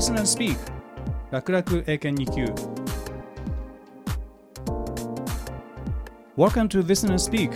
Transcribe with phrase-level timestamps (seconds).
[0.00, 0.56] Listen and Speak
[1.30, 2.46] 楽々英検2級。
[6.38, 7.50] Welcome to Listen and Speak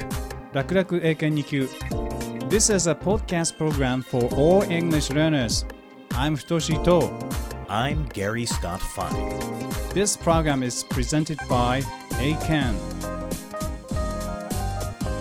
[0.53, 1.69] 楽々英検2級。
[2.51, 5.65] This is a podcast program for all English learners
[6.11, 7.11] I'm Futoshi Ito
[7.71, 9.39] I'm Gary Scott Fine
[9.95, 11.81] This program is presented by
[12.21, 12.94] Eiken.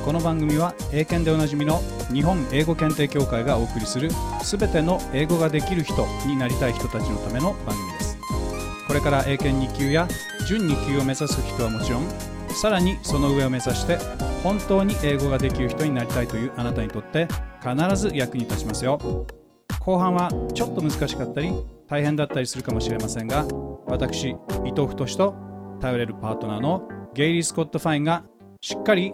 [0.04, 4.10] この番組は英検でおなじみの日本英語検定協会がお送りする
[4.44, 8.18] すべての英語ができる人になりたい人たちのための番組です。
[8.86, 10.06] これから英検2級や
[10.46, 12.08] 準2級を目指す人はもちろん
[12.50, 13.98] さらにその上を目指して
[14.44, 17.30] 本当に英語ができる人になりたいというあなたにとって
[17.62, 19.00] 必ず役に立ちますよ。
[19.80, 21.54] 後半はちょっと難しかったり
[21.88, 23.46] 大変だったりするかもしれませんが
[23.86, 24.32] 私
[24.66, 25.36] 伊藤太と
[25.80, 28.26] 頼れるパートナーのゲイリー・スコット・ファインが
[28.60, 29.14] しっかり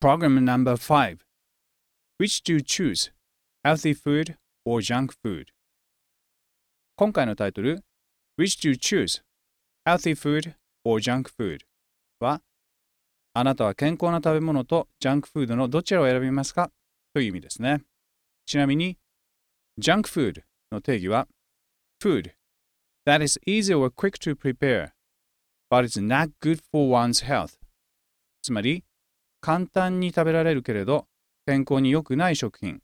[0.00, 1.24] Program number five.
[2.18, 3.10] Which do you choose?
[3.64, 5.46] Healthy food or junk food?
[6.94, 7.82] 今回のタイトル
[8.38, 9.22] Which do you choose?
[9.84, 10.54] Healthy food
[10.84, 11.62] or junk food?
[12.20, 12.42] は
[13.34, 16.70] あなたは健康な食べ物とジャンクフードのどちらを選びますか
[17.12, 17.82] という意味ですね。
[18.46, 18.98] ちなみに、
[19.78, 21.26] ジャンクフードの定義は、
[22.00, 22.30] food
[23.04, 24.90] that is easy or quick to prepare,
[25.68, 27.58] but is not good for one's health.
[28.42, 28.84] つまり、
[29.40, 31.06] 簡単に食べられるけれど、
[31.46, 32.80] 健康に良くない食品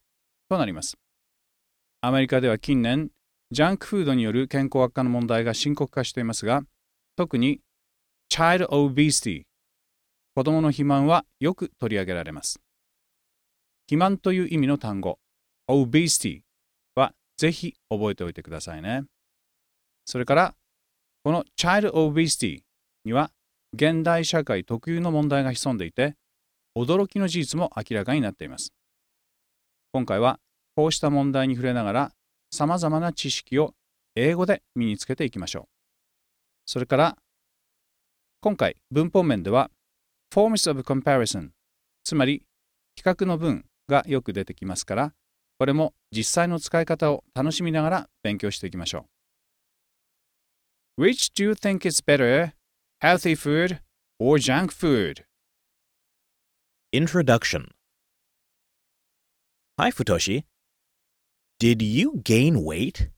[0.49, 0.97] となります。
[2.01, 3.11] アメリカでは近年、
[3.51, 6.63] ジャンクフードによる健康悪化の問題が深刻化していますが、
[7.17, 7.61] 特に
[8.33, 9.45] Child Obesity
[10.35, 12.61] 子供の肥満はよく取り上げられます。
[13.87, 15.21] 肥満という意味の単語、
[15.71, 16.41] obesity
[16.97, 19.05] はぜひ覚えておいてくださいね。
[20.05, 20.55] それから、
[21.23, 22.63] この child obesity
[23.05, 23.31] には
[23.75, 26.17] 現代社会特有の問題が潜んでいて、
[26.77, 28.73] 驚きの事実も明らかになっています。
[29.93, 30.41] 今回は
[30.77, 32.13] こうした問題に触れながら、
[32.51, 33.75] さまざまな知識を
[34.17, 35.65] 英語で身につけていきましょう。
[36.67, 37.17] それから、
[38.45, 39.71] 今回文法面では
[40.31, 41.49] forms of comparison
[42.05, 42.45] つまり
[42.95, 45.15] 比較の文がよく出てきますから
[45.59, 49.07] これも実際の使い方を楽しみながら勉強していきましょ
[50.99, 52.53] う Which do you think is better?
[53.01, 53.79] Healthy food
[54.19, 55.25] or junk food?
[56.95, 57.73] Introduction
[59.81, 60.45] Hi, Futoshi.
[61.59, 63.09] Did you gain weight?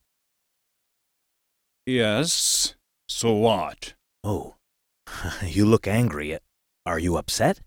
[1.85, 2.75] Yes.
[3.07, 3.93] So what?
[4.25, 4.55] Oh,
[5.47, 6.39] you look angry.
[6.87, 7.61] Are you upset?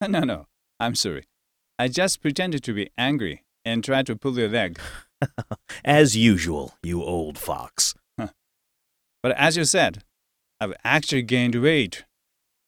[0.08, 0.46] No, no.
[0.80, 1.22] I'm sorry.
[1.78, 4.80] I just pretended to be angry and tried to pull your leg.
[5.84, 7.94] As usual, you old fox.
[8.18, 10.02] But as you said,
[10.60, 12.06] I've actually gained weight.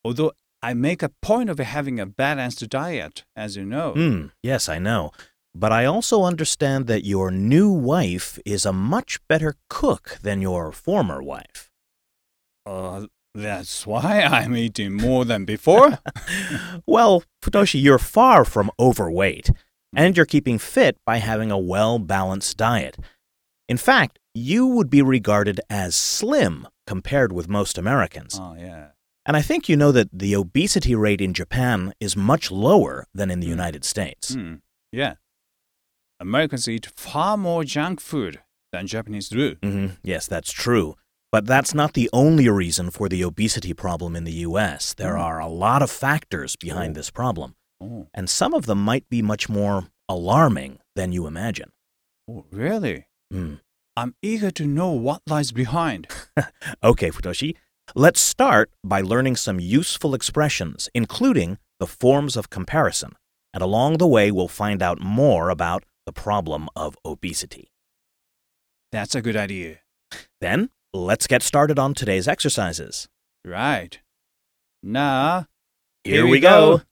[0.04, 3.92] Although I make a point of having a balanced diet, as you know.
[3.92, 5.10] Hmm, yes, I know.
[5.54, 10.72] But I also understand that your new wife is a much better cook than your
[10.72, 11.70] former wife.
[12.64, 15.98] Uh, that's why I'm eating more than before?
[16.86, 19.50] well, Futoshi, you're far from overweight,
[19.94, 22.96] and you're keeping fit by having a well balanced diet.
[23.68, 28.40] In fact, you would be regarded as slim compared with most Americans.
[28.40, 28.88] Oh, yeah.
[29.26, 33.30] And I think you know that the obesity rate in Japan is much lower than
[33.30, 33.50] in the Mm.
[33.58, 34.34] United States.
[34.34, 34.54] Hmm,
[34.92, 35.14] yeah.
[36.20, 38.40] Americans eat far more junk food
[38.72, 39.56] than Japanese do.
[39.62, 40.94] hmm Yes, that's true.
[41.32, 44.94] But that's not the only reason for the obesity problem in the US.
[44.94, 45.20] There Mm.
[45.20, 46.98] are a lot of factors behind Oh.
[47.00, 51.70] this problem, Oh, and some of them might be much more alarming than you imagine.
[52.28, 53.06] oh really?
[53.32, 53.54] Hmm.
[53.96, 56.08] I'm eager to know what lies behind.
[56.82, 57.56] Okay, Futoshi,
[57.94, 63.12] let's start by learning some useful expressions, including the forms of comparison.
[63.52, 67.70] And along the way, we'll find out more about the problem of obesity.
[68.92, 69.78] That's a good idea.
[70.40, 73.08] Then, let's get started on today's exercises.
[73.44, 73.98] Right.
[74.82, 75.46] Now,
[76.04, 76.82] Here, Here we we go.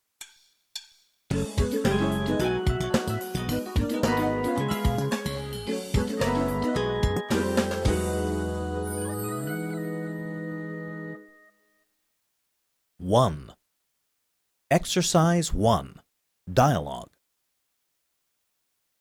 [13.12, 13.48] One.
[14.72, 15.96] Exercise 1
[16.50, 17.08] Dialogue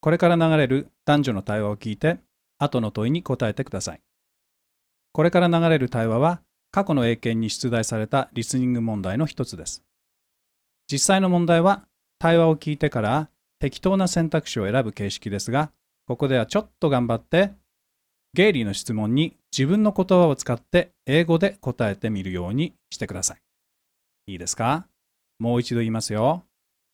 [0.02, 2.18] これから流れる男女の対話を聞いて、
[2.58, 4.02] 後の問いに答えてください。
[5.14, 6.42] これから流れる対話は、
[6.72, 9.82] 過去の英検に出題されたリスニング問題の一つです。
[10.92, 11.88] 実際の問題は、
[12.20, 13.30] 対話を聞いてから
[13.60, 15.72] 適当な選択肢を選ぶ形式ですが、
[16.06, 17.54] ここではちょっと頑張って、
[18.34, 23.42] ゲイリーの質問に自分の言葉を使って英語で答えてみるようにしてください。
[24.28, 24.88] いいですか
[25.40, 26.46] もう一度言いますよ。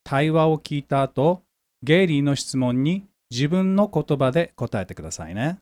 [0.04, 1.42] 対話を聞いた後、
[1.82, 5.60] ゲイリーの質問に自分の言葉で答えてくださいね。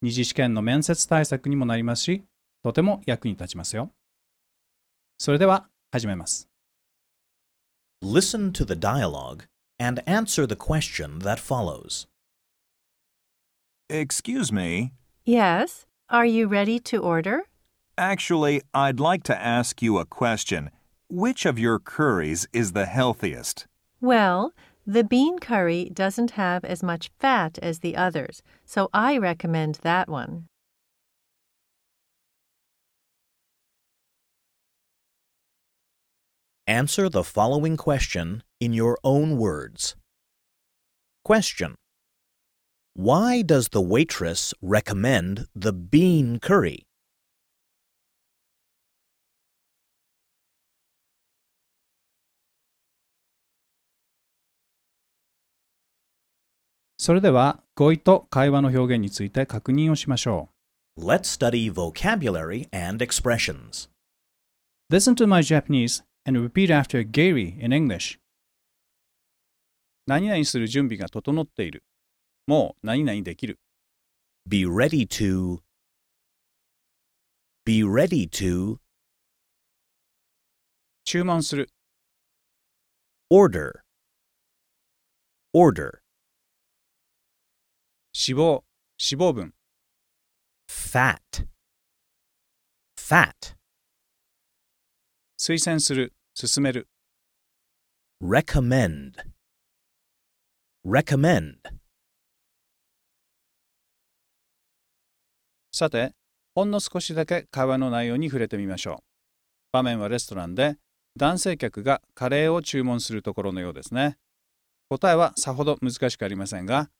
[0.00, 2.24] 二次試験の面接対策にもなりますし、
[2.62, 3.90] とても役に立ちますよ。
[5.18, 6.48] それでは始めます。
[8.00, 9.48] Listen to the dialogue
[9.80, 12.06] and answer the question that follows.
[13.90, 14.92] Excuse me.
[15.24, 15.86] Yes.
[16.08, 17.46] Are you ready to order?
[17.98, 20.70] Actually, I'd like to ask you a question.
[21.10, 23.66] Which of your curries is the healthiest?
[24.00, 24.52] Well,
[24.86, 30.08] the bean curry doesn't have as much fat as the others, so I recommend that
[30.08, 30.46] one.
[36.68, 39.96] Answer the following question in your own words.
[41.24, 41.74] Question
[42.94, 46.87] Why does the waitress recommend the bean curry?
[56.98, 60.50] それでは語彙と会話の表現について確認をしましょ
[60.98, 63.88] Let's study vocabulary and expressions.
[64.90, 64.94] う。
[64.94, 68.18] Listen to my Japanese and repeat after Gary in English.
[70.08, 71.84] 何々する準備が整っている。
[72.48, 73.60] もう何々できる。
[74.48, 75.60] Be ready to.
[77.64, 78.78] Be ready to
[81.04, 81.70] 注文する。
[83.30, 83.82] order.
[85.54, 86.00] Order.
[88.20, 88.64] 脂肪、
[88.98, 89.54] 脂肪分。
[90.68, 91.46] Fat.
[92.98, 93.54] Fat.
[95.38, 96.12] 推薦する。
[96.34, 96.88] 進める。
[98.20, 99.12] Recommend.
[100.84, 101.58] Recommend.
[105.70, 106.12] さて、
[106.56, 109.04] ほんの少しだけ会話の内容に触れてみましょう。
[109.70, 110.76] 場面はレストランで、
[111.16, 114.18] 男性客がカレーを注文するところのようですね。
[114.88, 116.90] 答えはさほど難しくありませんが、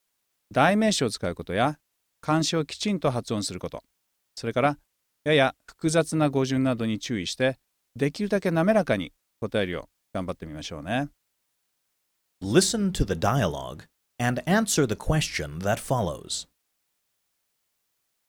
[0.51, 1.77] 代名詞を使うことや、
[2.21, 3.83] 漢詞をきちんと発音すること、
[4.35, 4.77] それから、
[5.23, 7.57] やや複雑な語順などに注意して、
[7.95, 11.09] できるだけ滑らかに答えるよう頑張ってみましょうね。
[12.41, 13.85] Listen to the dialogue
[14.19, 16.45] and answer the question that follows.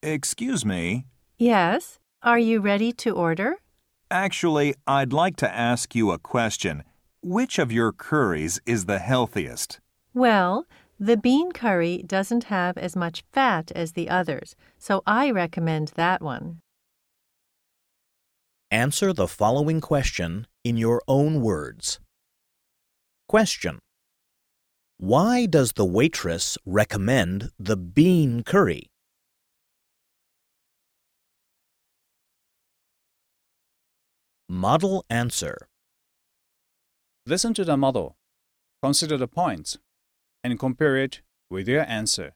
[0.02, 1.06] Excuse me.
[1.38, 1.98] Yes.
[2.22, 3.56] Are you ready to order?
[4.10, 6.84] Actually, I'd like to ask you a question.
[7.22, 9.80] Which of your curries is the healthiest?
[10.14, 10.66] Well,
[10.99, 16.21] the bean curry doesn't have as much fat as the others, so I recommend that
[16.21, 16.59] one.
[18.69, 21.99] Answer the following question in your own words.
[23.29, 23.79] Question
[24.97, 28.91] Why does the waitress recommend the bean curry?
[34.49, 35.69] Model answer.
[37.25, 38.17] Listen to the model,
[38.81, 39.77] consider the points,
[40.43, 42.33] and compare it with your answer.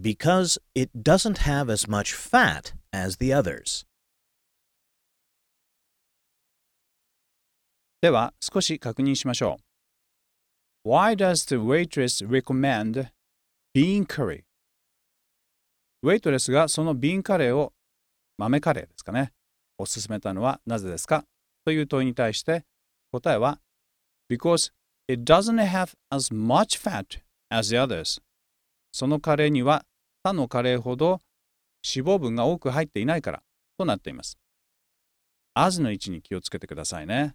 [0.00, 3.86] Because it doesn't have as much fat as the others.
[8.00, 9.58] では、少し確認しましょ
[10.84, 10.88] う。
[10.88, 13.10] Why does the waitress recommend
[13.74, 14.42] bean curry?
[16.02, 17.72] ウェイトレスがそのビーンカレーを
[18.36, 19.32] 豆カレーですかね。
[19.78, 21.24] おすすめたのはなぜですか
[21.64, 22.64] という問いに対して
[23.12, 23.60] 答えは
[24.28, 24.72] Because
[25.08, 28.20] it doesn't have as much fat as the others.
[28.92, 29.84] そのカレーには
[30.22, 31.20] 他のカレーほど
[31.84, 33.42] 脂肪分が多く入っていないから
[33.78, 34.38] となっています。
[35.54, 37.34] as の位置に気をつけてくださいね。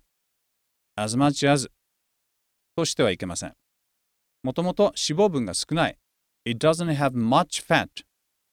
[0.96, 1.70] as much as
[2.76, 3.54] としてはいけません。
[4.44, 5.98] もともと脂肪分が少ない。
[6.46, 7.90] It doesn't have much fat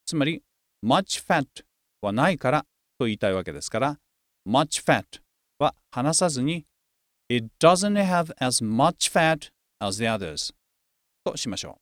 [0.05, 0.43] つまり
[0.83, 1.45] much fat
[2.01, 2.65] はないから
[2.99, 3.99] と言いたいわけですから
[4.47, 5.03] much fat
[5.59, 6.65] は話さずに
[7.27, 9.49] It doesn't have as much fat
[9.81, 10.53] as the others
[11.23, 11.79] としましょ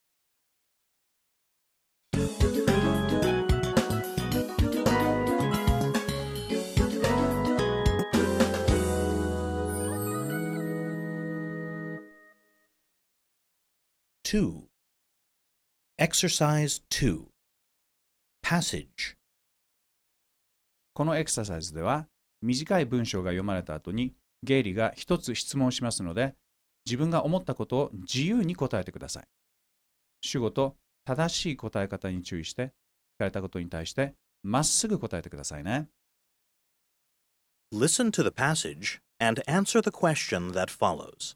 [14.24, 14.64] 2.
[16.00, 17.26] Exercise 2.
[18.42, 19.18] Passage.
[20.94, 22.08] このエクササイズでは
[22.42, 26.36] 短い文章が読まれた後にゲイリーが一つ質問しますので、
[26.86, 29.24] 自分が思ったことを自由に答えてください。
[30.22, 32.74] 主語と正しい答え方に注意して、
[33.16, 35.88] 聞かれたことに対してまっすぐ答えてくださいね。
[37.74, 41.36] Listen to the passage and answer the question that follows.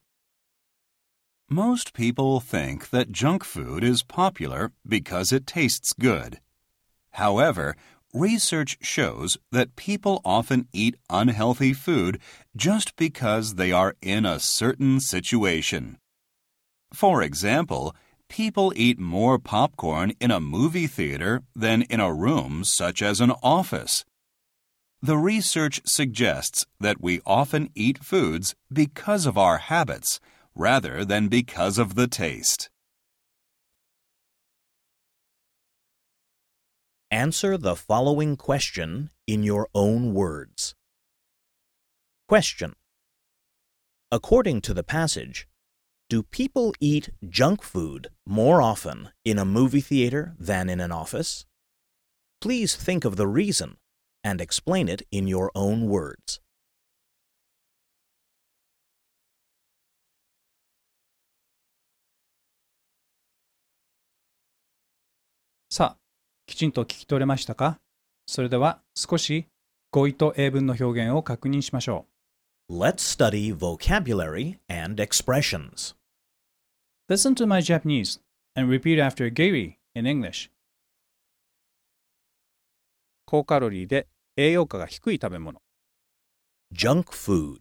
[1.49, 6.41] Most people think that junk food is popular because it tastes good.
[7.11, 7.75] However,
[8.19, 12.19] research shows that people often eat unhealthy food
[12.55, 15.97] just because they are in a certain situation.
[16.93, 17.95] For example,
[18.29, 23.31] people eat more popcorn in a movie theater than in a room such as an
[23.43, 24.05] office.
[25.01, 30.19] The research suggests that we often eat foods because of our habits
[30.55, 32.69] rather than because of the taste.
[37.11, 40.75] Answer the following question in your own words.
[42.27, 42.73] Question.
[44.11, 45.47] According to the passage,
[46.09, 51.45] do people eat junk food more often in a movie theater than in an office?
[52.41, 53.77] Please think of the reason
[54.21, 56.41] and explain it in your own words.
[65.69, 66.06] さあ、
[66.47, 67.77] きちんと聞き取れましたか
[68.25, 69.45] それでは少し
[69.91, 72.05] 語彙と英文の表現を確認しましょ
[72.69, 75.95] Let's study vocabulary and expressions.
[77.07, 77.13] う。
[77.13, 78.19] Listen to my Japanese
[78.55, 80.49] and repeat after Gary in English.
[83.25, 85.61] 高カロリーで栄養価が低い食べ物。
[86.73, 87.59] Junk food.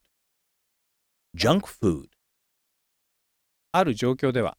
[1.37, 2.09] Junk food.
[3.73, 4.57] ある状況では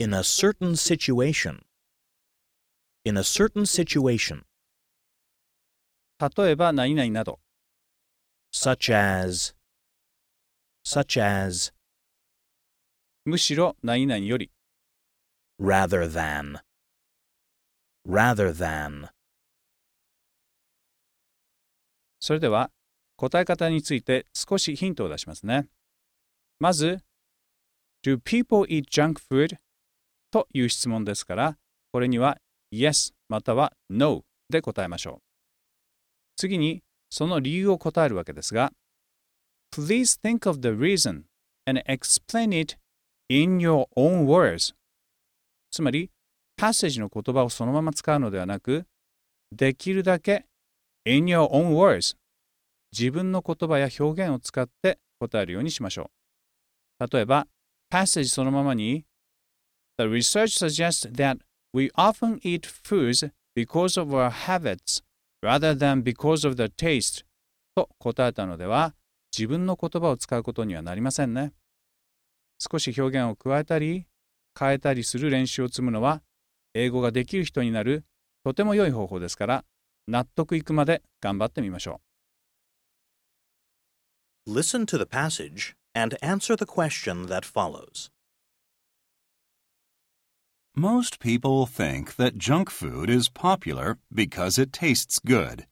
[0.00, 1.67] In a certain situation.
[3.04, 4.42] In a certain situation,
[6.18, 7.38] 例えば何々など
[8.52, 9.54] such as,
[10.84, 11.72] such as,
[13.24, 14.50] むしろ何々より
[15.60, 16.60] rather than,
[18.06, 19.08] rather than.
[22.20, 22.70] それでは
[23.16, 25.68] 答え方について少しヒントを出しますね。
[26.58, 26.98] まず、
[28.04, 29.56] Do people eat junk food?
[30.30, 31.58] という質問ですから、
[31.92, 32.38] これには
[32.72, 35.22] Yes または No で答えましょう。
[36.36, 38.72] 次に、その理由を答えるわけですが、
[39.74, 41.22] Please think of the reason
[41.66, 42.76] and explain it
[43.28, 44.74] in your own words.
[45.70, 46.10] つまり、
[46.56, 48.86] パッセージの言葉をそのまま使うのではなく、
[49.52, 50.46] できるだけ
[51.04, 52.16] in your own words
[52.92, 56.10] 自分の言葉や表現を使って答えるようにしましょ
[57.00, 57.06] う。
[57.10, 57.46] 例えば、
[57.90, 59.04] パッセージそのままに
[59.98, 61.38] The research suggests that
[61.72, 65.02] we often eat foods because of our habits
[65.42, 67.24] rather than because of the taste
[67.74, 68.94] と答えたのでは
[69.36, 71.52] 自分の言葉を使うことにはなりませんね。
[72.58, 74.06] 少し表現を加えたり
[74.58, 76.22] 変えたりする練習を積むのは
[76.74, 78.04] 英語ができる人になる
[78.44, 79.64] とても良い方法ですから
[80.08, 82.00] 納得いくまで頑張ってみましょ
[84.46, 84.50] う。
[84.50, 88.10] Listen to the passage and answer the question that follows.
[90.78, 95.66] Most people think that junk food is popular because it tastes good.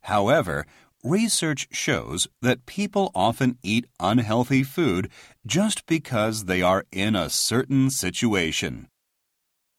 [0.00, 0.66] However,
[1.04, 5.12] research shows that people often eat unhealthy food
[5.46, 8.88] just because they are in a certain situation.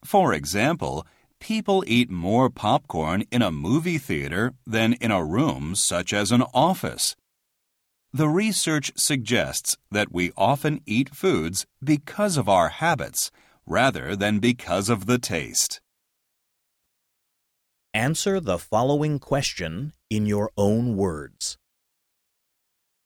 [0.06, 1.06] For example,
[1.42, 6.44] people eat more popcorn in a movie theater than in a room such as an
[6.54, 7.18] office.
[8.14, 13.30] The research suggests that we often eat foods because of our habits
[13.66, 15.82] rather than because of the taste.
[17.94, 21.58] Answer the following question in your own words.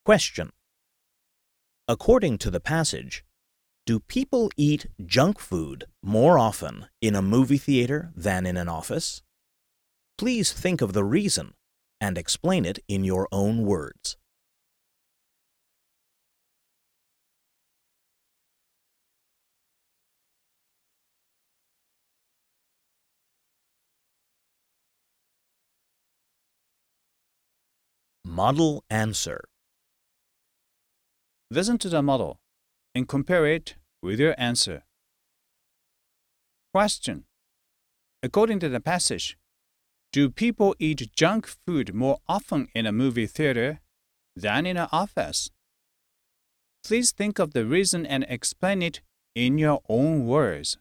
[0.06, 0.52] Question.
[1.88, 3.24] According to the passage,
[3.86, 9.22] do people eat junk food more often in a movie theater than in an office?
[10.18, 11.54] Please think of the reason
[12.02, 14.18] and explain it in your own words.
[28.38, 29.50] 'Model answer.
[31.50, 32.40] Listen to the model
[32.94, 34.84] and compare it with your answer.
[36.72, 37.26] Question.
[38.22, 39.40] According to the passage,
[40.12, 43.82] do people eat junk food more often in a movie theater
[44.36, 45.50] than in an office?
[46.84, 49.02] Please think of the reason and explain it
[49.34, 50.78] in your own words.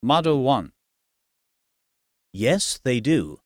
[0.00, 0.70] Model 1.
[2.32, 3.40] Yes, they do.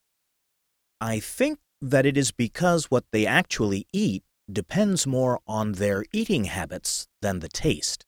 [1.01, 6.45] I think that it is because what they actually eat depends more on their eating
[6.45, 8.07] habits than the taste.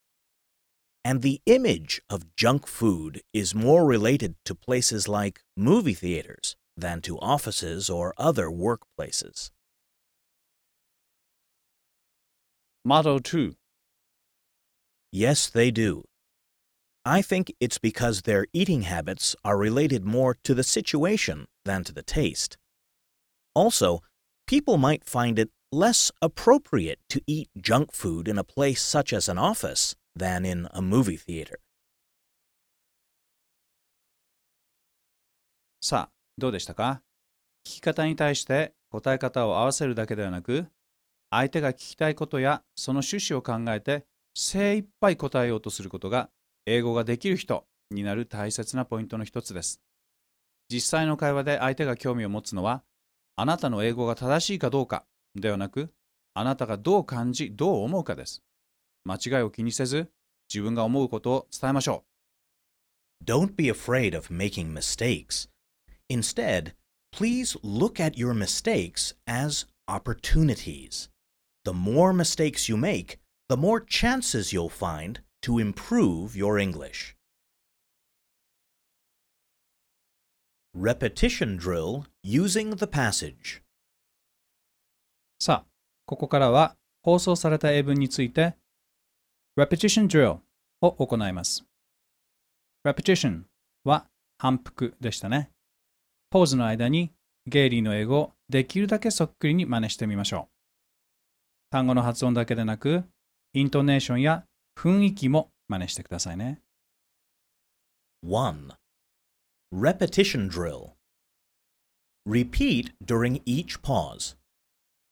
[1.05, 7.01] And the image of junk food is more related to places like movie theaters than
[7.03, 9.51] to offices or other workplaces.
[12.85, 13.55] Motto 2.
[15.11, 16.05] Yes, they do.
[17.08, 21.94] I think it's because their eating habits are related more to the situation than to
[21.94, 22.58] the taste.
[23.54, 24.00] Also,
[24.48, 29.28] people might find it less appropriate to eat junk food in a place such as
[29.28, 31.60] an office than in a movie theater.
[35.82, 37.02] さあ、どうでしたか
[37.66, 40.68] 聞き方に対して答え方を合わせるだけではなく、
[41.30, 46.30] 相手が聞きたいことやその趣旨を考えて精一杯答えようとすることが
[46.71, 49.81] 英語ができる人になる大切なポイントの一つです。
[50.69, 52.83] 実際の会話で相手が興味を持つのは、
[53.37, 55.91] あなたの英語が正しいかどうかではなく、
[56.35, 58.43] あなたがどう感じ、どう思うかです。
[59.05, 60.11] 間違いを気にせず、
[60.53, 62.05] 自分が思うことを伝えましょ
[63.23, 65.49] う Don't be afraid of making mistakes.
[66.11, 66.75] Instead,
[67.13, 71.09] please look at your mistakes as opportunities.
[71.65, 77.17] The more mistakes you make, the more chances you'll find to improve your English.
[80.75, 83.63] Repetition drill using the passage.
[85.41, 85.67] さあ、
[86.05, 88.57] ここからは放送された英文について
[89.59, 90.41] Repetition Drill
[90.83, 91.65] を行います。
[92.87, 93.45] Repetition
[93.85, 95.51] は反復でしたね。
[96.29, 97.11] ポーズの間に
[97.47, 100.53] ゲイリーの英語をできるだけそっくりに真似してみましょう。
[101.71, 103.05] 単語の発音だけでなく、
[103.55, 104.45] イントネーションや
[104.78, 106.62] 雰囲気も真似してくださいね。
[108.26, 108.70] 1.
[109.72, 110.94] Repetition drill.
[112.26, 114.36] Repeat during each pause.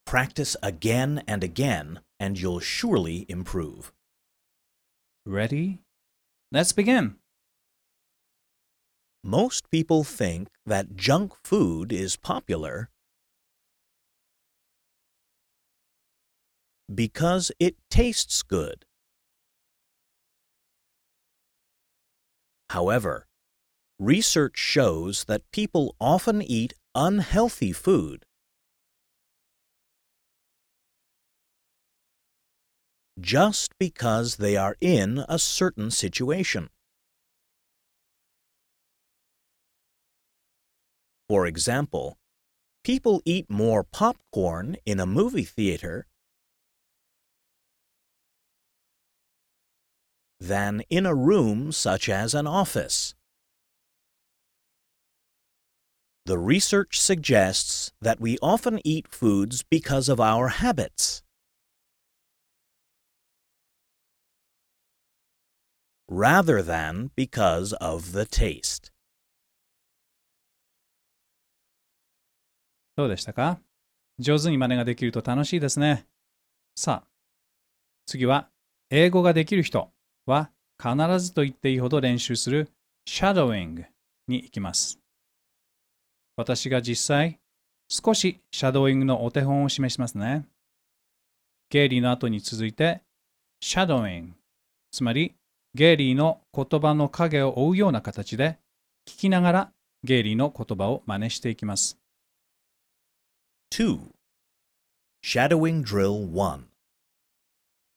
[0.06, 3.92] Practice again and again, and you'll surely improve.
[5.26, 5.80] Ready?
[6.52, 7.16] Let's begin!
[9.24, 12.90] Most people think that junk food is popular
[16.94, 18.85] because it tastes good.
[22.71, 23.27] However,
[23.99, 28.25] research shows that people often eat unhealthy food
[33.19, 36.69] just because they are in a certain situation.
[41.29, 42.19] For example,
[42.85, 46.07] people eat more popcorn in a movie theater
[50.40, 53.14] than in a room such as an office.
[56.26, 61.24] The research suggests that we often eat foods because of our habits.
[66.12, 68.92] rather than because of the taste.
[72.98, 73.60] どうでしたか
[74.20, 76.06] 上手に真似ができると楽しいですね。
[76.76, 77.08] さあ、
[78.06, 78.50] 次は、
[78.90, 79.90] 英語ができる人
[80.27, 82.69] は必ずと言っていいほど練習する
[83.09, 83.85] shadowing
[84.29, 84.99] に行きます。
[86.37, 87.39] 私が実際、
[87.89, 90.47] 少しシャドーイングのお手本を示しますね。
[91.71, 93.01] ゲイリーの後に続いて、
[93.63, 94.33] shadowing、
[94.91, 95.35] つまり
[95.75, 98.59] ゲイリーの言葉の影を追うような形で、
[99.07, 101.99] 聞きながらゲイリーの言葉を真似していきます。
[103.73, 103.99] 2.
[105.25, 106.65] Shadowing Drill 1.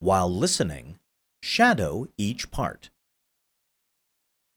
[0.01, 0.95] While listening,
[1.41, 2.89] shadow each part.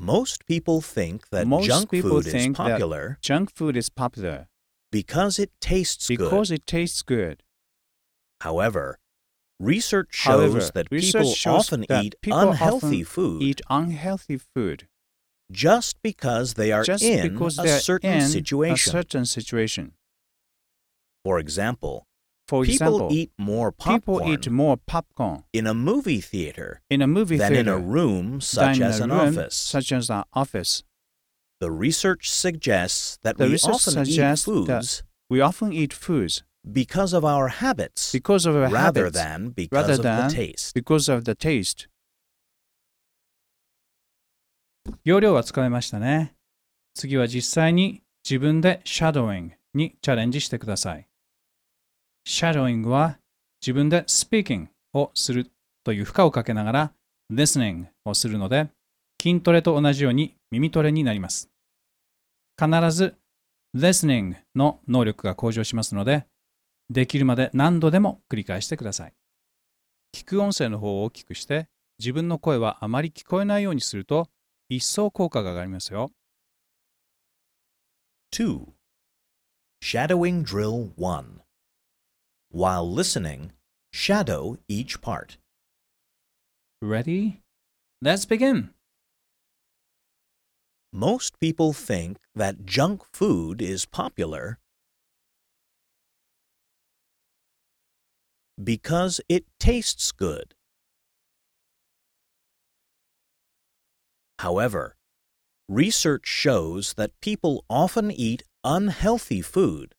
[0.00, 3.88] Most people think that Most junk people food is think that popular Junk food is
[3.88, 4.48] popular
[4.90, 6.54] because it tastes because good.
[6.54, 7.42] it tastes good.
[8.40, 8.98] However,
[9.60, 13.60] research shows However, that research people shows often that eat people unhealthy often food Eat
[13.70, 14.88] unhealthy food
[15.52, 19.92] just because they are just in because a certain in a certain situation.
[21.24, 22.06] For example,
[22.51, 27.01] For people example, eat more people popcorn eat more popcorn in a movie theater in
[27.01, 29.55] a movie than in theater a room than such in as a an room office.
[29.55, 30.83] such as an office.
[31.59, 35.91] The research suggests that The we research often eat suggests that foods We often eat
[35.91, 40.29] foods because of our habits because of our rather habits, than because rather of than
[40.29, 40.73] the taste.
[40.73, 41.89] because of the taste.
[45.03, 46.33] 要領はつかめましたね。
[46.93, 51.07] 次は実際に自分でシャドーイングにチャレンジしてください。
[52.24, 53.18] シャドーイングは
[53.60, 55.50] 自分で speaking をする
[55.84, 56.92] という負荷をかけながら
[57.32, 58.68] listening をするので
[59.22, 61.48] 筋トレと同じように耳トレになります。
[62.58, 63.14] 必ず
[63.76, 66.26] listening の能力が向上しますので、
[66.90, 69.14] できるまで何度でも繰り返してください。
[70.12, 71.68] 聞く音声の方を大きくして、
[72.00, 74.28] 自分の声はあまり聞こえないようにすると、
[74.68, 76.10] 一層効果が上がりますよ。
[78.34, 78.66] 2.
[79.82, 81.41] Shadowing Drill 1.
[82.52, 83.52] While listening,
[83.94, 85.38] shadow each part.
[86.82, 87.40] Ready?
[88.02, 88.74] Let's begin!
[90.92, 94.58] Most people think that junk food is popular
[98.62, 100.54] because it tastes good.
[104.40, 104.94] However,
[105.70, 109.94] research shows that people often eat unhealthy food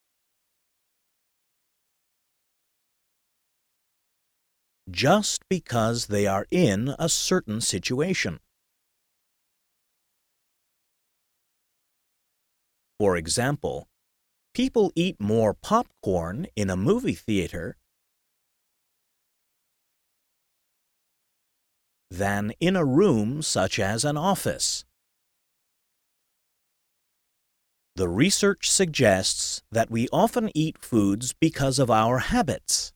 [4.89, 8.39] just because they are in a certain situation.
[12.99, 13.87] For example,
[14.53, 17.77] people eat more popcorn in a movie theater
[22.09, 24.85] than in a room such as an office.
[27.95, 32.93] The research suggests that we often eat foods because of our habits.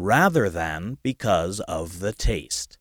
[0.00, 2.78] Rather than because of the taste.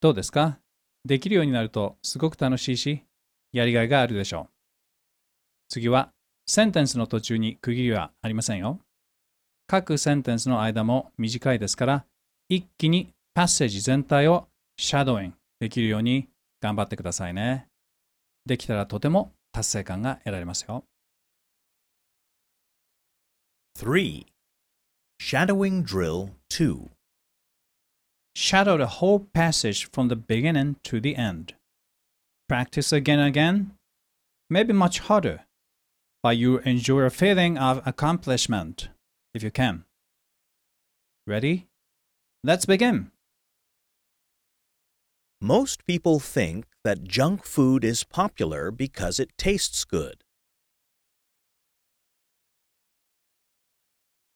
[0.00, 0.58] どうですか？
[1.04, 3.04] できるようになるとすごく楽しいし、
[3.52, 4.52] やりがいがあるでしょう。
[5.68, 6.10] 次は、
[6.46, 8.80] センテンスの途中に区切りはありませんよ。
[9.68, 12.04] 各センテンスの間も短いですから、
[12.48, 16.28] 一気にパッセージ全体をシャドウインできるように
[16.60, 17.68] 頑張ってくださいね。
[18.44, 20.84] できたらとても達成感が得られますよ。
[23.76, 24.26] 3.
[25.18, 26.90] Shadowing Drill 2.
[28.34, 31.54] Shadow the whole passage from the beginning to the end.
[32.48, 33.72] Practice again and again,
[34.48, 35.46] maybe much harder,
[36.22, 38.88] but you enjoy a feeling of accomplishment
[39.34, 39.84] if you can.
[41.26, 41.66] Ready?
[42.44, 43.10] Let's begin.
[45.40, 50.22] Most people think that junk food is popular because it tastes good.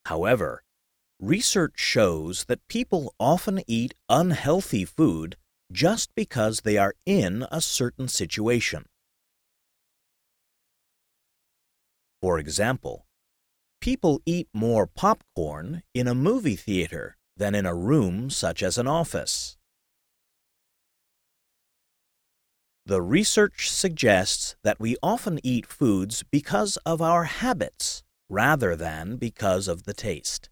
[0.07, 0.62] However,
[1.19, 5.37] research shows that people often eat unhealthy food
[5.73, 8.85] just because they are in a certain situation.
[12.23, 13.07] For example,
[13.81, 18.87] people eat more popcorn in a movie theater than in a room such as an
[18.87, 19.57] office.
[22.85, 29.67] The research suggests that we often eat foods because of our habits rather than because
[29.67, 30.49] of the taste.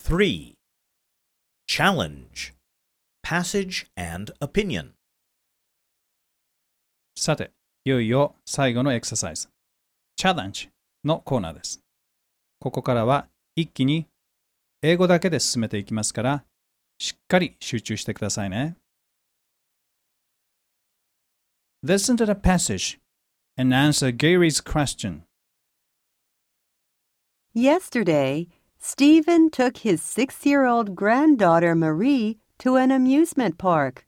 [0.00, 0.54] Three.
[1.66, 2.54] Challenge.
[3.22, 4.92] Passage and opinion.
[7.18, 7.50] さて、
[7.84, 9.48] いよいよ最後のエクササイズ、
[10.20, 10.70] チャレンジ
[11.04, 11.80] のコーナーです。
[12.58, 14.06] ここからは一気に
[14.82, 16.44] 英語だけで進めていきますから、
[16.98, 18.76] しっかり集中してくださいね。
[21.84, 22.98] Listen to the passage
[23.56, 25.22] and answer Gary's question.
[27.54, 34.06] Yesterday, Stephen took his six year old granddaughter Marie to an amusement park.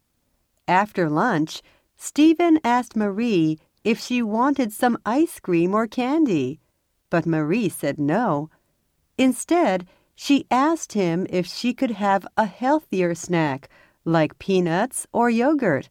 [0.66, 1.62] After lunch,
[1.96, 6.59] Stephen asked Marie if she wanted some ice cream or candy,
[7.09, 8.49] but Marie said no.
[9.17, 13.69] Instead, she asked him if she could have a healthier snack,
[14.05, 15.89] like peanuts or yogurt.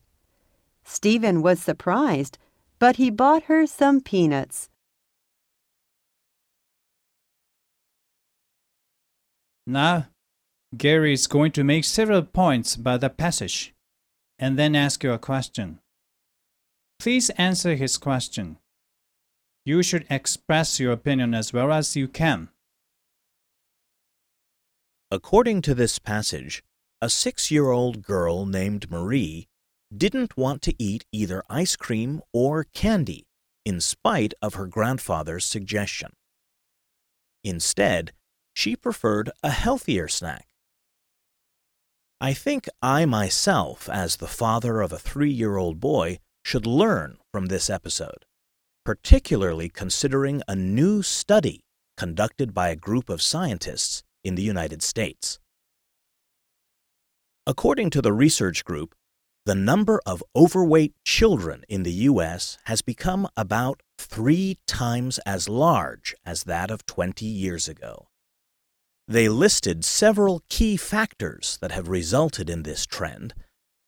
[0.85, 2.38] Stephen was surprised,
[2.78, 4.68] but he bought her some peanuts.
[9.66, 10.09] Now,
[10.76, 13.74] Gary is going to make several points about the passage
[14.38, 15.78] and then ask you a question.
[17.02, 18.58] Please answer his question.
[19.64, 22.50] You should express your opinion as well as you can.
[25.10, 26.62] According to this passage,
[27.00, 29.48] a six year old girl named Marie
[29.92, 33.26] didn't want to eat either ice cream or candy,
[33.64, 36.12] in spite of her grandfather's suggestion.
[37.42, 38.12] Instead,
[38.54, 40.46] she preferred a healthier snack.
[42.20, 47.18] I think I myself, as the father of a three year old boy, should learn
[47.33, 48.24] from this episode,
[48.85, 51.61] particularly considering a new study
[51.96, 55.38] conducted by a group of scientists in the United States.
[57.46, 58.94] According to the research group,
[59.44, 62.59] the number of overweight children in the U.S.
[62.64, 68.07] has become about three times as large as that of 20 years ago.
[69.09, 73.35] They listed several key factors that have resulted in this trend.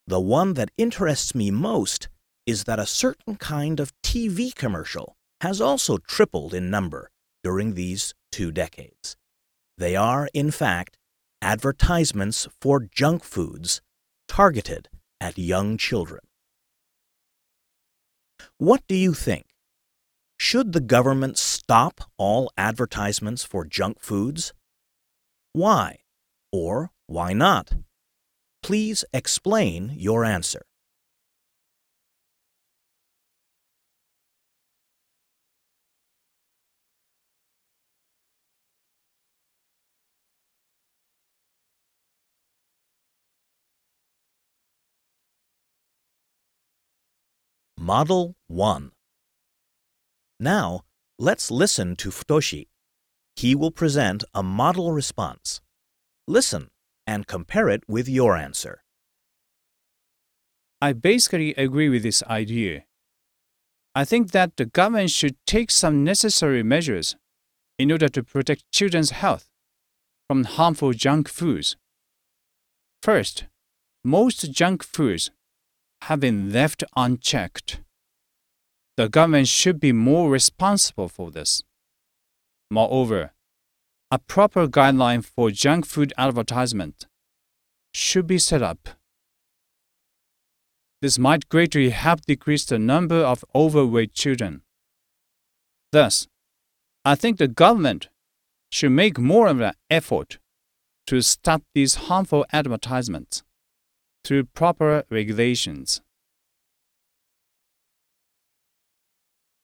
[0.08, 2.08] The one that interests me most
[2.46, 7.10] is that a certain kind of TV commercial has also tripled in number
[7.42, 9.16] during these two decades.
[9.76, 10.98] They are, in fact,
[11.42, 13.80] advertisements for junk foods
[14.28, 14.88] targeted
[15.20, 16.20] at young children.
[18.58, 19.46] What do you think?
[20.38, 24.52] Should the government stop all advertisements for junk foods?
[25.52, 25.98] Why?
[26.52, 27.72] Or why not?
[28.62, 30.62] Please explain your answer.
[47.84, 48.92] Model 1
[50.40, 50.84] Now,
[51.18, 52.68] let's listen to Futoshi.
[53.36, 55.60] He will present a model response.
[56.26, 56.70] Listen
[57.06, 58.82] and compare it with your answer.
[60.80, 62.84] I basically agree with this idea.
[63.94, 67.16] I think that the government should take some necessary measures
[67.78, 69.46] in order to protect children's health
[70.26, 71.76] from harmful junk foods.
[73.02, 73.44] First,
[74.02, 75.30] most junk foods
[76.08, 77.80] have been left unchecked.
[78.98, 81.62] The government should be more responsible for this.
[82.70, 83.32] Moreover,
[84.10, 87.06] a proper guideline for junk food advertisement
[87.94, 88.90] should be set up.
[91.00, 94.60] This might greatly help decrease the number of overweight children.
[95.90, 96.28] Thus,
[97.04, 98.08] I think the government
[98.70, 100.38] should make more of an effort
[101.06, 103.42] to stop these harmful advertisements
[104.24, 106.00] through proper regulations.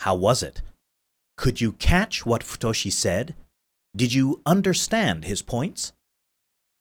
[0.00, 0.62] How was it?
[1.36, 3.34] Could you catch what Futoshi said?
[3.96, 5.92] Did you understand his points?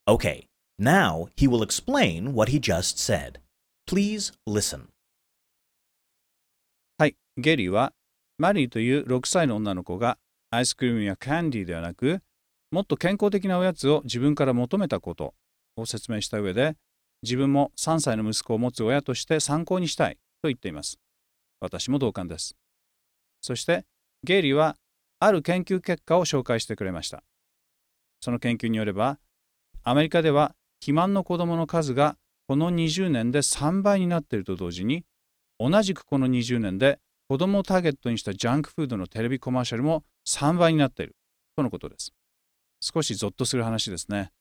[0.08, 3.40] Okay, now he will explain what he just said.
[3.88, 4.90] Please listen.
[6.98, 7.94] はい、ゲリーは
[8.38, 10.18] マリーという6歳の女の子が
[10.52, 12.20] アイスクリームやキャンディーではなく
[12.72, 15.34] もっと健康的なおやつを自分から求めたこと
[15.76, 16.76] を説明した上で
[17.24, 20.98] 自分も3歳の息子を持つ親として参考にしたいと言っています。
[21.60, 22.56] 私も同感です。
[23.42, 23.86] そして
[24.24, 24.76] ゲイリーは
[25.20, 27.24] ある研究結果を紹介してくれました。
[28.22, 29.20] その研究によれば
[29.84, 32.16] アメリカでは肥満の子どもの数が
[32.48, 35.04] この20年で3倍になっていると同時に
[35.60, 41.16] 同じくこの20年で子どもをターゲットにしたジャンクフードのテレビコマーシャルも3倍になっている
[41.56, 42.12] とのことです。
[42.82, 44.32] 少しゾッとする話ですね。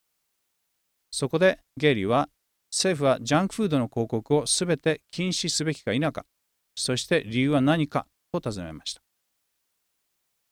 [1.11, 2.29] そこでゲイリーは
[2.71, 6.27] 政府はジャンクフードの広告をすべて禁止すべきか否か、
[6.75, 9.03] そして理由は何かと尋ねました。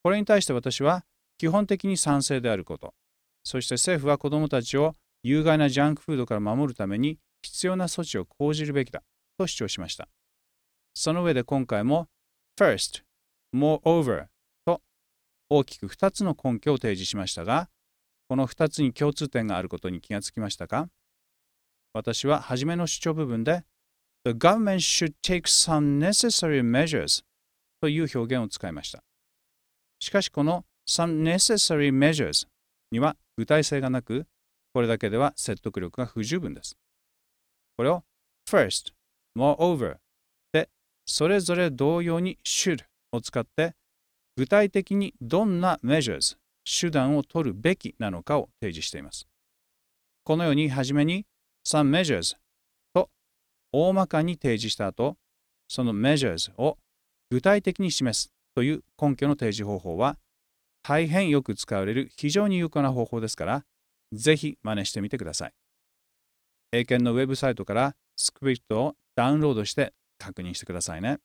[0.03, 1.05] これに対して私は
[1.39, 2.95] 基本的に賛成であること、
[3.45, 9.03] そして政府は子どもたちを有害なジャンクフードから守るために必要な措置を講じるべきだ
[9.37, 10.09] と主張しました。
[10.95, 12.09] その上で今回も
[12.59, 13.03] First,
[13.55, 14.27] Moreover
[14.65, 14.81] と
[15.51, 17.69] 大きく2つの根拠を提示しましたが、
[18.29, 20.89] この2つに共通点があることに気がつきましたか？
[21.97, 23.65] 私は初めの主張部分で
[24.27, 27.25] The government should take some necessary measures
[27.81, 29.03] という表現を使いました。
[29.99, 32.47] しかしこの some necessary measures
[32.93, 34.27] には具体性がなく、
[34.75, 36.77] これだけでは説得力が不十分です。
[37.79, 38.03] これを
[38.47, 38.93] first,
[39.35, 39.97] moreover
[40.53, 40.69] で
[41.07, 43.75] それぞれ同様に should を使って
[44.37, 49.27] 具体的にどんな measures 手段を取るべきなのかを提示しています。
[50.25, 51.25] このようにはじめに
[51.67, 52.37] some measures
[52.95, 53.11] と
[53.73, 55.17] 大まかに提示した後、
[55.67, 56.79] その measures を
[57.29, 60.17] 具体的に示すという根拠の提示方法は
[60.85, 63.65] 大変よく使われる非常に有効な方法ですから、
[64.13, 65.53] ぜひ真似してみてください。
[66.71, 71.19] 英検のウェブサイトからスクリプトをダウンロードして確認してくださいね。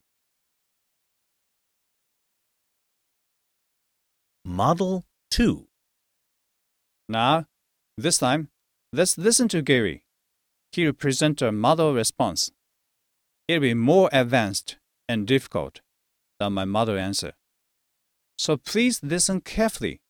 [4.43, 5.65] Model 2
[7.08, 7.45] Now,
[7.95, 8.47] this time,
[8.91, 10.01] let's listen to Gary.
[10.71, 12.51] He'll present a model response.
[13.47, 14.77] It'll be more advanced
[15.10, 15.81] and difficult
[16.39, 17.34] than my model answer.
[18.38, 20.01] So please listen carefully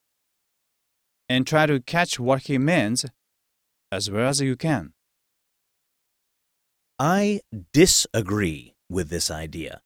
[1.27, 3.05] and try to catch what he means
[3.91, 4.93] as well as you can.
[6.99, 7.41] I
[7.73, 9.81] disagree with this idea.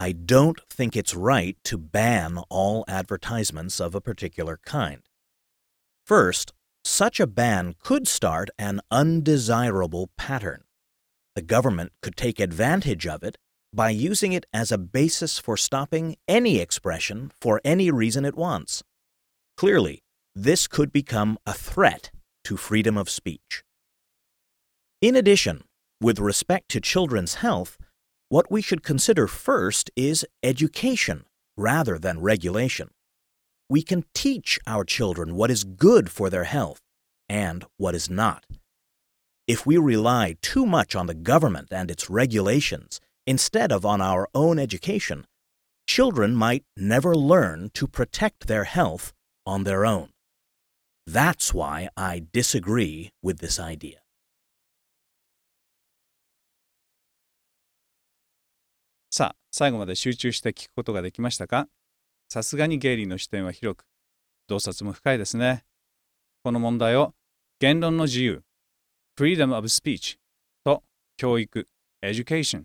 [0.00, 5.02] I don't think it's right to ban all advertisements of a particular kind.
[6.06, 6.53] First,
[6.84, 10.64] such a ban could start an undesirable pattern.
[11.34, 13.36] The government could take advantage of it
[13.72, 18.84] by using it as a basis for stopping any expression for any reason it wants.
[19.56, 20.02] Clearly,
[20.34, 22.10] this could become a threat
[22.44, 23.64] to freedom of speech.
[25.00, 25.64] In addition,
[26.00, 27.78] with respect to children's health,
[28.28, 31.24] what we should consider first is education
[31.56, 32.90] rather than regulation
[33.69, 36.81] We can teach our children what is good for their health
[37.27, 38.45] and what is not.
[39.47, 44.27] If we rely too much on the government and its regulations instead of on our
[44.33, 45.25] own education,
[45.87, 49.13] children might never learn to protect their health
[49.45, 50.09] on their own.
[51.07, 53.99] That's why I disagree with this idea.
[59.11, 61.67] さあ、最後まで集中して聞くことができましたか
[62.34, 63.84] さすがにゲイリーの視点は広く、
[64.48, 65.64] 洞察も深いですね。
[66.42, 67.14] この問題を
[67.60, 68.42] 言論の自由、
[69.16, 70.16] freedom of speech
[70.64, 70.82] と
[71.16, 71.68] 教育、
[72.04, 72.64] education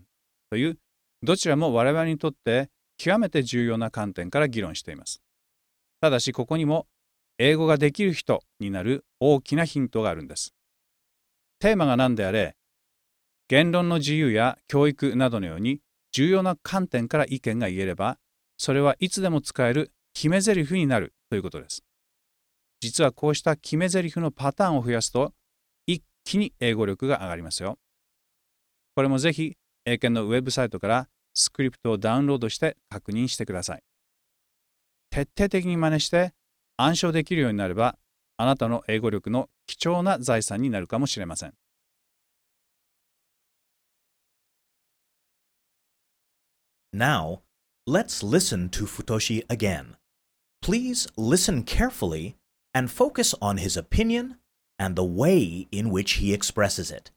[0.50, 0.78] という
[1.22, 5.22] どちらも我々にとって極めて重要な観点から議論しています。
[6.00, 6.88] ただしここにも
[7.38, 10.52] 英語ができる人になる大きなヒントがあるんです。
[11.60, 12.56] テーマが何であれ、
[13.46, 15.78] 言論の自由や教育などのように
[16.10, 18.18] 重要な観点から意見が言えれば、
[18.60, 21.82] それはいつでも使える決め台詞になるということです。
[22.82, 25.32] 実はこうした決め台詞のパターンを増やすと、
[25.86, 27.78] 一気に英語力が上がりますよ。
[28.94, 33.82] これもぜひ、英検のウェブサイトからスクリプトをダウンロードして確認してください。
[35.08, 36.34] 徹底的に真似して
[36.76, 37.96] 暗唱できるようになれば、
[38.36, 41.54] あなたの英語力の貴重な財産になるかもしれません。
[46.94, 47.40] Now,
[47.86, 49.96] let's listen to Futoshi again.
[50.62, 52.36] Please listen carefully
[52.74, 54.36] and focus on his opinion
[54.78, 57.10] and the way in which he expresses it.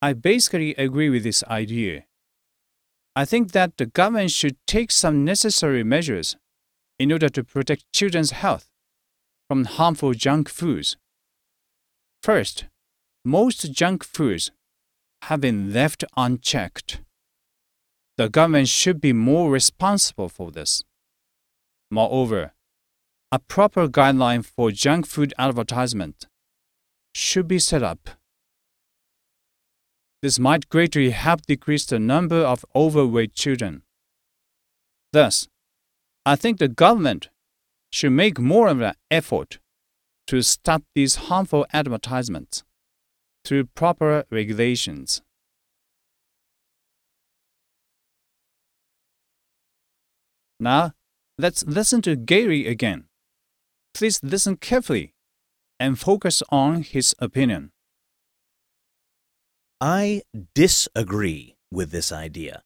[0.00, 2.04] I basically agree with this idea.
[3.14, 6.36] I think that the government should take some necessary measures
[6.98, 8.68] in order to protect children's health
[9.48, 10.96] from harmful junk foods.
[12.22, 12.66] First,
[13.24, 14.50] most junk foods
[15.22, 17.00] have been left unchecked.
[18.16, 20.82] The government should be more responsible for this.
[21.90, 22.52] Moreover,
[23.30, 26.26] a proper guideline for junk food advertisement
[27.14, 28.10] should be set up.
[30.22, 33.82] This might greatly help decrease the number of overweight children.
[35.12, 35.48] Thus,
[36.24, 37.28] I think the government
[37.92, 39.58] should make more of an effort
[40.26, 42.64] to stop these harmful advertisements
[43.44, 45.22] through proper regulations.
[50.58, 50.92] Now,
[51.38, 53.04] let's listen to Gary again.
[53.92, 55.14] Please listen carefully
[55.78, 57.72] and focus on his opinion.
[59.80, 60.22] I
[60.54, 62.62] disagree with this idea.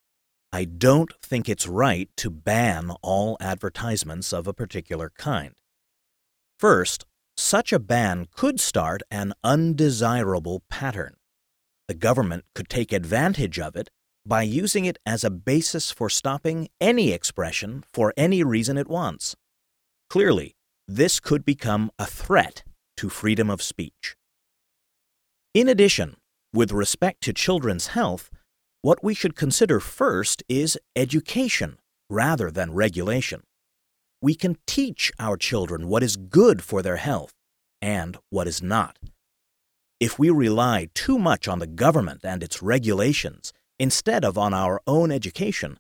[0.53, 5.55] I don't think it's right to ban all advertisements of a particular kind.
[6.59, 11.17] First, such a ban could start an undesirable pattern.
[11.89, 13.91] The government could take advantage of it
[14.31, 19.35] by using it as a basis for stopping any expression for any reason it wants.
[20.09, 20.55] Clearly,
[20.87, 22.63] this could become a threat
[22.97, 24.15] to freedom of speech.
[25.53, 26.17] In addition,
[26.53, 28.31] with respect to children's health,
[28.83, 33.43] what we should consider first is education rather than regulation.
[34.23, 37.35] We can teach our children what is good for their health
[37.83, 38.97] and what is not.
[39.99, 44.81] If we rely too much on the government and its regulations instead of on our
[44.87, 45.79] own education,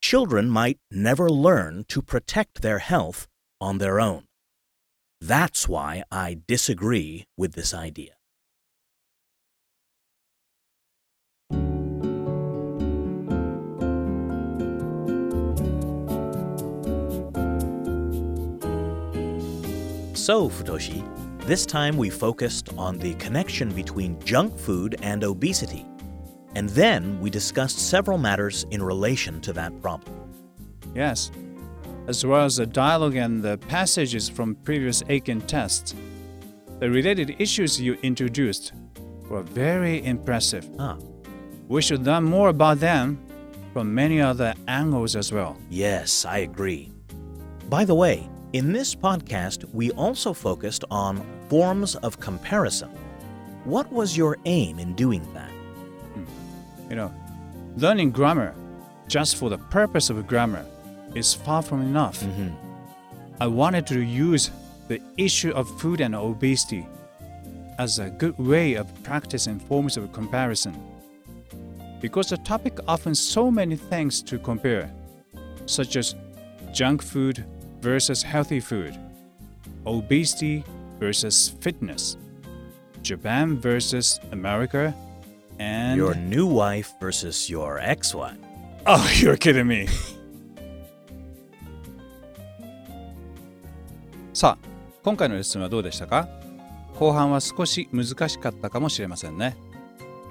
[0.00, 3.26] children might never learn to protect their health
[3.60, 4.22] on their own.
[5.20, 8.12] That's why I disagree with this idea.
[20.14, 21.02] So, Futoshi,
[21.46, 25.84] this time we focused on the connection between junk food and obesity
[26.54, 30.14] and then we discussed several matters in relation to that problem.
[30.94, 31.30] Yes,
[32.06, 35.94] as well as the dialogue and the passages from previous Eiken tests.
[36.80, 38.72] The related issues you introduced
[39.28, 40.68] were very impressive.
[40.78, 40.98] Ah.
[41.68, 43.24] We should learn more about them
[43.72, 45.56] from many other angles as well.
[45.70, 46.92] Yes, I agree.
[47.70, 52.90] By the way, in this podcast, we also focused on forms of comparison.
[53.64, 55.51] What was your aim in doing that?
[56.88, 57.14] You know,
[57.76, 58.54] learning grammar
[59.08, 60.64] just for the purpose of grammar
[61.14, 62.20] is far from enough.
[62.20, 62.48] Mm-hmm.
[63.40, 64.50] I wanted to use
[64.88, 66.86] the issue of food and obesity
[67.78, 70.74] as a good way of practicing forms of comparison.
[72.00, 74.90] Because the topic offers so many things to compare,
[75.66, 76.14] such as
[76.72, 77.44] junk food
[77.80, 78.98] versus healthy food,
[79.86, 80.64] obesity
[80.98, 82.16] versus fitness,
[83.02, 84.94] Japan versus America,
[85.58, 88.36] and Your new wife versus your ex wife.
[88.86, 89.86] Oh, you're kidding me.
[94.34, 94.66] さあ、
[95.02, 96.28] 今回のレッスンはどうでしたか？
[96.98, 99.56] 後半は少し難しかったかもしれませんね。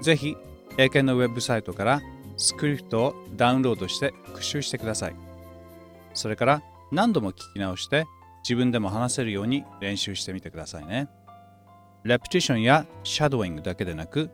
[0.00, 0.36] ぜひ、
[0.78, 2.00] 英検のウェブサイトから
[2.36, 5.14] スクリプトをダウンロードして復習してください。
[6.14, 8.06] それから何度も聞き直して
[8.42, 11.08] 自分でも話せるように練習してみてくださいね。
[12.04, 14.30] レプティションやシャドーイングだけでなく、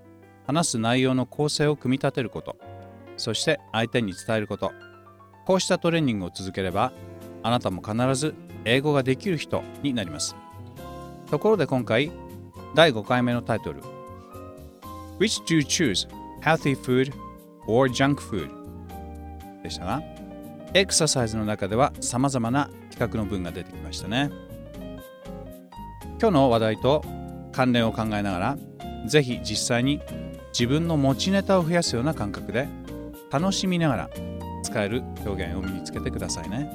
[0.49, 2.57] 話す内容の構成を組み立てること、
[3.19, 4.73] そして相手に伝えること。
[5.45, 6.91] こうしたトレーニングを続ければ、
[7.43, 8.35] あなたも必ず
[8.65, 10.35] 英語ができる人になります。
[11.31, 12.11] ところで今回、
[12.75, 13.83] 第5回目のタイトル
[15.19, 16.09] Which do you choose?
[16.41, 17.13] Healthy food
[17.67, 18.49] or junk food?
[19.63, 20.03] でしたが、
[20.73, 24.31] エクササイズの中では様々な企画の文が出てきましたね。
[26.19, 27.05] 今日の話題と
[27.53, 28.59] 関連を考えながら、
[29.07, 30.01] ぜひ実際に
[30.59, 32.67] 自分の持ちネタを増やすような感覚で
[33.31, 34.11] 楽しみながら
[34.65, 36.69] 使える表現を身につけてくださいね。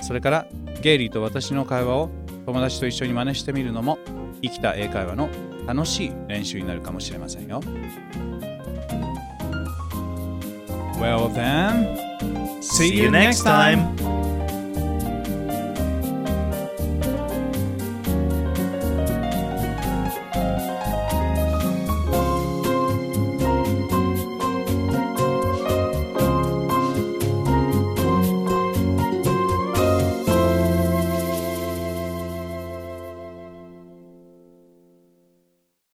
[0.00, 0.46] それから
[0.80, 2.08] ゲイリーと私の会話を
[2.46, 3.98] 友達と一緒に真似してみるのも
[4.40, 5.28] 生きた英会話の
[5.66, 7.60] 楽しい練習になるかもしれませんよ。
[10.98, 11.98] Well then,
[12.62, 14.21] see you next time!